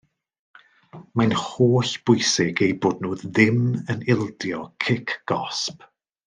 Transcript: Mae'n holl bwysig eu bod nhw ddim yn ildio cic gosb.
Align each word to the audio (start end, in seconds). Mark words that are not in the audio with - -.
Mae'n 1.19 1.35
holl 1.41 1.91
bwysig 2.09 2.63
eu 2.69 2.73
bod 2.87 3.05
nhw 3.05 3.13
ddim 3.25 3.61
yn 3.95 4.03
ildio 4.15 4.65
cic 4.87 5.15
gosb. 5.35 5.87